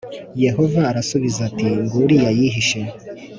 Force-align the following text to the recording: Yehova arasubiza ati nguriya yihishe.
Yehova 0.45 0.81
arasubiza 0.91 1.39
ati 1.49 1.65
nguriya 1.85 2.29
yihishe. 2.37 2.79